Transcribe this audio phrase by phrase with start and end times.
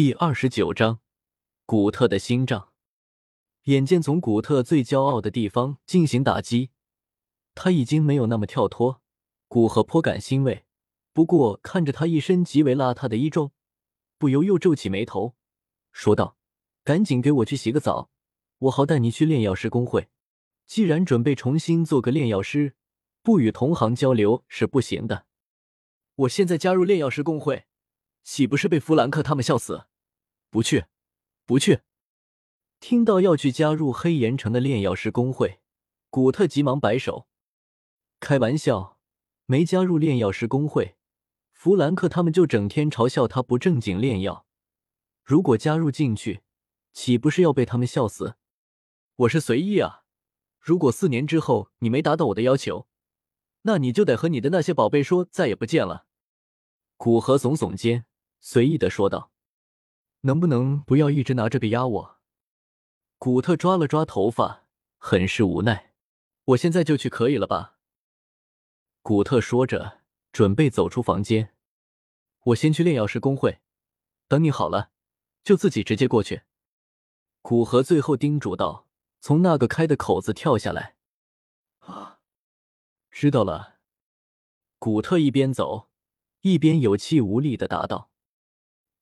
[0.00, 1.00] 第二十九章，
[1.66, 2.68] 古特的心脏。
[3.64, 6.70] 眼见从古特最骄傲的地方进行打击，
[7.56, 9.02] 他已经没有那么跳脱。
[9.48, 10.64] 古河颇感欣慰，
[11.12, 13.50] 不过看着他一身极为邋遢的衣装，
[14.18, 15.34] 不由又皱起眉头，
[15.90, 16.36] 说道
[16.84, 18.08] ：“赶紧给我去洗个澡，
[18.58, 20.06] 我好带你去炼药师公会。
[20.68, 22.76] 既然准备重新做个炼药师，
[23.20, 25.26] 不与同行交流是不行的。
[26.14, 27.64] 我现在加入炼药师公会。”
[28.24, 29.86] 岂不是被弗兰克他们笑死？
[30.50, 30.86] 不去，
[31.44, 31.80] 不去！
[32.80, 35.60] 听到要去加入黑岩城的炼药师工会，
[36.08, 37.28] 古特急忙摆手
[38.18, 38.98] ：“开玩笑，
[39.44, 40.96] 没加入炼药师工会，
[41.52, 44.46] 弗兰克他们就整天嘲笑他不正经炼药。
[45.22, 46.40] 如果加入进去，
[46.94, 48.36] 岂不是要被他们笑死？
[49.16, 50.04] 我是随意啊。
[50.58, 52.88] 如果四年之后你没达到我的要求，
[53.62, 56.06] 那你就得和你的那些宝贝说再也不见了。”
[56.96, 58.06] 古河耸耸肩。
[58.40, 59.32] 随意的说道
[60.28, 62.18] ：“能不能不要一直拿这个压我？”
[63.16, 64.66] 古特抓了抓头发，
[64.98, 65.94] 很是无奈。
[66.52, 67.78] “我现在就去可以了吧？”
[69.00, 71.54] 古特说着，准备走出房间。
[72.48, 73.60] “我先去炼药师工会，
[74.28, 74.90] 等你好了，
[75.42, 76.42] 就自己直接过去。”
[77.40, 78.86] 古河最后叮嘱道，
[79.20, 80.96] 从那个开的口子跳下来。
[81.80, 82.20] “啊，
[83.10, 83.78] 知道了。”
[84.78, 85.88] 古特一边走，
[86.42, 88.10] 一边有气无力的答道。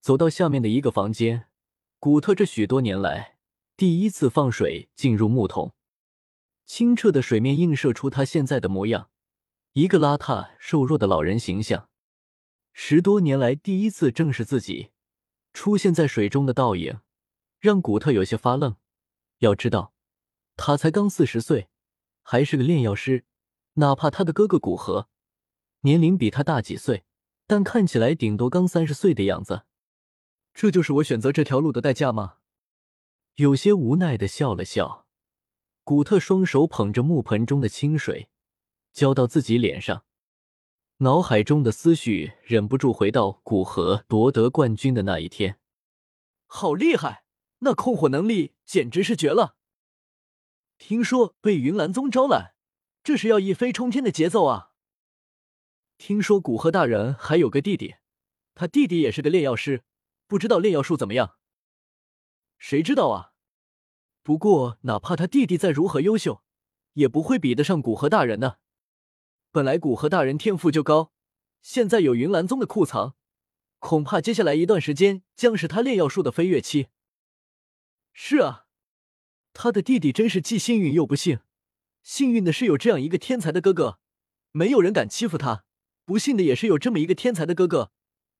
[0.06, 1.48] 走到下面的一个房间，
[1.98, 3.38] 古特这许多年来
[3.76, 5.74] 第一次放水进入木桶，
[6.64, 9.10] 清澈的水面映射出他现在的模样，
[9.72, 11.88] 一个邋遢瘦弱的老人形象。
[12.72, 14.92] 十多年来第一次正视自己
[15.52, 17.00] 出现在水中的倒影，
[17.58, 18.76] 让古特有些发愣。
[19.38, 19.92] 要知道，
[20.54, 21.68] 他才刚四十岁，
[22.22, 23.24] 还是个炼药师，
[23.72, 25.08] 哪怕他的哥哥古河
[25.80, 27.02] 年龄比他大几岁，
[27.48, 29.64] 但看起来顶多刚三十岁的样子。
[30.56, 32.38] 这就是我选择这条路的代价吗？
[33.34, 35.06] 有些无奈的笑了笑，
[35.84, 38.30] 古特双手捧着木盆中的清水，
[38.90, 40.06] 浇到自己脸上，
[41.00, 45.58] 脑海中的思绪忍不住回到古河夺得冠军的那一天。
[46.46, 47.24] 好厉害，
[47.58, 49.56] 那控火能力简直是绝了！
[50.78, 52.54] 听说被云岚宗招揽，
[53.02, 54.70] 这是要一飞冲天的节奏啊！
[55.98, 57.96] 听说古河大人还有个弟弟，
[58.54, 59.82] 他弟弟也是个炼药师。
[60.26, 61.36] 不知道炼药术怎么样？
[62.58, 63.32] 谁知道啊？
[64.22, 66.42] 不过哪怕他弟弟再如何优秀，
[66.94, 68.56] 也不会比得上古河大人呢。
[69.52, 71.12] 本来古河大人天赋就高，
[71.62, 73.14] 现在有云岚宗的库藏，
[73.78, 76.88] 恐怕接下来一段时间将是他炼药术的飞跃期。
[78.12, 78.66] 是啊，
[79.52, 81.40] 他的弟弟真是既幸运又不幸。
[82.02, 83.98] 幸运的是有这样一个天才的哥哥，
[84.52, 85.64] 没有人敢欺负他；
[86.04, 87.92] 不幸的也是有这么一个天才的哥哥。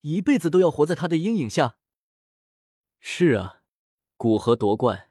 [0.08, 1.78] 一辈子都要活在他的阴影下。
[3.00, 3.62] 是啊，
[4.16, 5.10] 古河夺冠，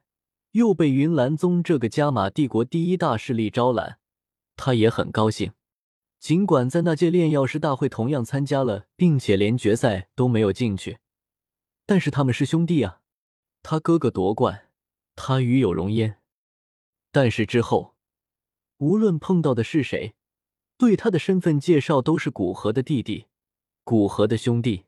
[0.51, 3.97] 又被云岚宗这个加玛帝国第一大势力招揽，
[4.55, 5.51] 他也很高兴。
[6.17, 10.99] 尽管在那届炼药师大会同样参加了，并且连决赛都没有进去，
[11.85, 13.01] 但是他们是兄弟啊。
[13.63, 14.69] 他哥哥夺冠，
[15.17, 16.21] 他与有荣焉。
[17.11, 17.95] 但是之后，
[18.77, 20.15] 无论碰到的是谁，
[20.77, 23.25] 对他的身份介绍都是古河的弟弟。
[23.85, 24.85] 古河的兄弟，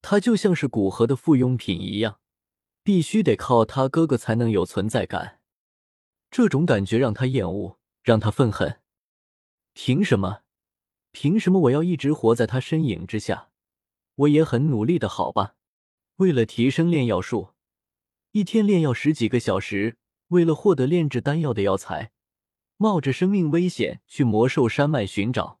[0.00, 2.20] 他就像是古河的附庸品一样，
[2.82, 5.40] 必须得靠他哥哥才能有存在感。
[6.30, 8.80] 这种感觉让他厌恶，让他愤恨。
[9.74, 10.40] 凭什么？
[11.12, 13.50] 凭什么我要一直活在他身影之下？
[14.14, 15.56] 我也很努力的，好吧？
[16.16, 17.50] 为了提升炼药术，
[18.32, 19.96] 一天炼药十几个小时；
[20.28, 22.12] 为了获得炼制丹药的药材，
[22.78, 25.59] 冒着生命危险去魔兽山脉寻找。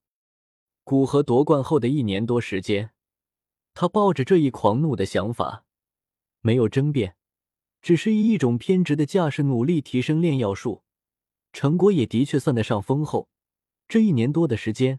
[0.90, 2.90] 古河夺冠后的一年多时间，
[3.74, 5.64] 他抱着这一狂怒的想法，
[6.40, 7.14] 没有争辩，
[7.80, 10.82] 只是以一种偏执的架势努力提升炼药术，
[11.52, 13.28] 成果也的确算得上丰厚。
[13.86, 14.98] 这一年多的时间，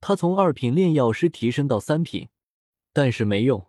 [0.00, 2.30] 他从二品炼药师提升到三品，
[2.94, 3.66] 但是没用。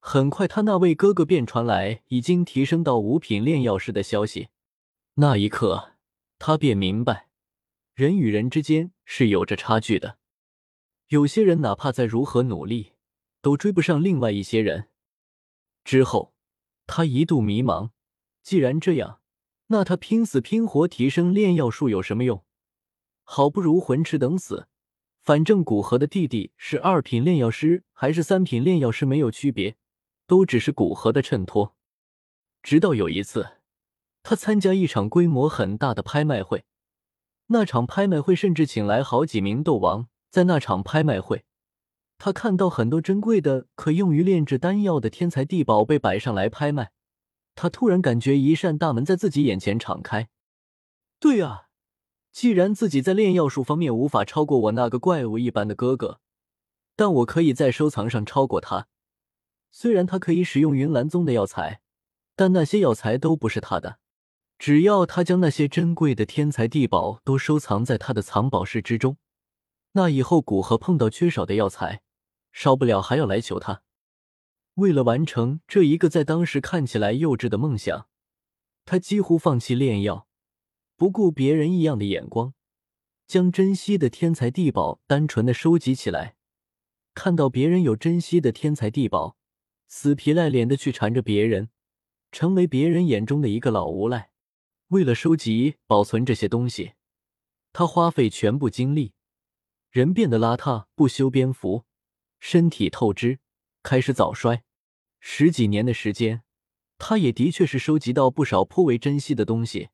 [0.00, 4.48] 很快，他那位哥哥便传来已经提升到五品炼药师的消息。
[5.14, 5.92] 那一刻，
[6.38, 7.28] 他便明白，
[7.94, 10.17] 人与人之间是有着差距的。
[11.08, 12.92] 有些人哪怕再如何努力，
[13.40, 14.88] 都追不上另外一些人。
[15.82, 16.34] 之后，
[16.86, 17.90] 他一度迷茫。
[18.42, 19.20] 既然这样，
[19.68, 22.44] 那他拼死拼活提升炼药术有什么用？
[23.24, 24.68] 好不如混吃等死。
[25.22, 29.76] 反正古河的弟弟是二品炼药师还是三品炼药师没有区别，
[30.26, 31.74] 都只是古河的衬托。
[32.62, 33.56] 直到有一次，
[34.22, 36.66] 他参加一场规模很大的拍卖会，
[37.46, 40.08] 那场拍卖会甚至请来好几名斗王。
[40.30, 41.44] 在那场拍卖会，
[42.18, 46.90] 他看到很多珍贵的可用于炼制丹药的天材地宝被摆上来拍卖，
[47.54, 50.28] 他突然感觉一扇大门在自己眼前敞开。
[51.18, 51.68] 对啊，
[52.30, 56.20] 既然自己在炼药术方面无法超过我那个怪物一般的哥哥，
[56.94, 58.86] 但我可以在收藏上超过他。
[59.70, 61.80] 虽然他可以使用云岚宗的药材，
[62.36, 63.98] 但那些药材都不是他的。
[64.58, 69.16] 只要他将那些珍贵的天材地宝都收藏在他的藏宝室之中，
[69.98, 72.02] 那以后古河碰到缺少的药材，
[72.52, 73.82] 少不了还要来求他。
[74.74, 78.06] 为了完成这一个在当时看起来幼稚的梦想，
[78.84, 80.28] 他几乎放弃炼药，
[80.96, 82.54] 不顾别人异样的眼光，
[83.26, 86.36] 将珍稀的天材地宝单纯的收集起来。
[87.12, 89.36] 看到别人有珍稀的天材地宝，
[89.88, 91.70] 死皮赖脸的去缠着别人，
[92.30, 94.30] 成为别人眼中的一个老无赖。
[94.90, 96.92] 为了收集、保存这些东西，
[97.72, 99.14] 他花费全部精力，
[99.90, 101.84] 人变得邋遢，不修边幅，
[102.38, 103.40] 身体透支，
[103.82, 104.64] 开始早衰。
[105.20, 106.42] 十几年的时间，
[106.98, 109.90] 他也的确是收集到不少颇为珍惜的东西。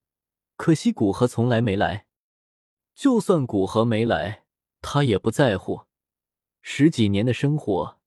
[0.56, 2.06] 可惜古河从来没来，
[2.94, 4.44] 就算古河没来，
[4.80, 5.86] 他也不在乎。
[6.62, 7.98] 十几年的生活，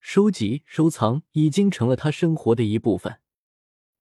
[0.00, 3.20] 收集、收藏已经成了他生活的一部分。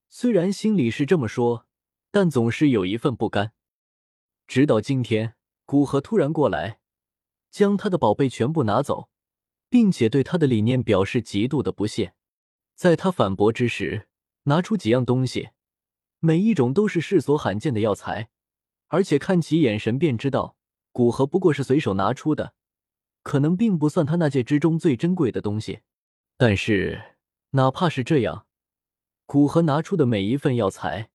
[0.09, 1.67] 虽然心里是这么说。
[2.13, 3.53] 但总是有一份不甘。
[4.45, 5.35] 直到今天，
[5.65, 6.80] 古河突然过来，
[7.51, 9.09] 将他的宝贝全部拿走，
[9.69, 12.15] 并且对他的理念表示极度的不屑。
[12.73, 14.07] 在他反驳之时，
[14.43, 15.49] 拿出几样东西，
[16.19, 18.29] 每一种都是世所罕见的药材，
[18.87, 20.55] 而且看其眼神便知道，
[20.91, 22.55] 古河不过是随手拿出的，
[23.21, 25.81] 可能并不算他那戒之中最珍贵的东西。
[26.37, 27.17] 但是，
[27.51, 28.47] 哪怕是这样，
[29.27, 31.10] 古河拿出的每一份药材。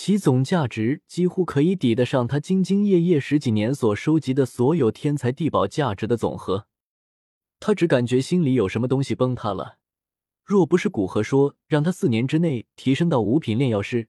[0.00, 6.68] 其总价值几乎可以抵得上他兢兢业业十几年所收集的所有天才地宝价值的总和。
[7.58, 9.78] 他只感觉心里有什么东西崩塌了。
[10.44, 14.06] 若不是古河说让他四年之内提升到五品炼药师，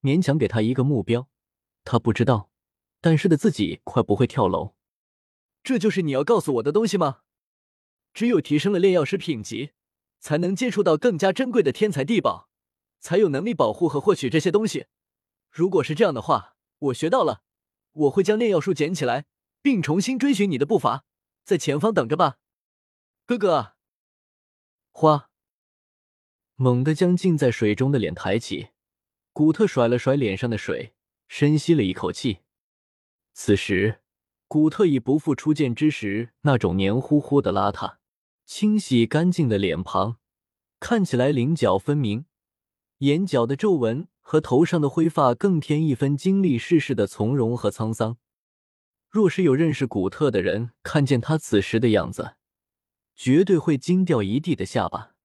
[0.00, 1.28] 勉强给他一个目标，
[1.82, 2.48] 他不知道，
[3.00, 4.76] 但是的自己快不会跳楼。
[5.64, 7.22] 这就是你要告诉我的东西吗？
[8.14, 9.70] 只有提升了炼药师品级，
[10.20, 12.48] 才能接触到更加珍贵的天才地宝，
[13.00, 14.86] 才有能力保护和获取这些东西。
[15.56, 17.40] 如果是这样的话，我学到了，
[17.92, 19.24] 我会将炼药术捡起来，
[19.62, 21.06] 并重新追寻你的步伐，
[21.44, 22.36] 在前方等着吧，
[23.24, 23.72] 哥哥。
[24.90, 25.30] 花
[26.56, 28.68] 猛地将浸在水中的脸抬起，
[29.32, 30.94] 古特甩了甩脸上的水，
[31.26, 32.40] 深吸了一口气。
[33.32, 34.02] 此时，
[34.46, 37.96] 古特已不复初见之时那种黏糊糊的邋遢，
[38.44, 40.18] 清洗干净的脸庞
[40.78, 42.26] 看起来棱角分明，
[42.98, 44.08] 眼角的皱纹。
[44.28, 48.16] 和头上的灰发更添一分经历世事的从容和沧桑。
[49.08, 52.34] 若是有认识古特的人看见他此时的样子，
[53.14, 55.15] 绝对会惊掉一地的下巴。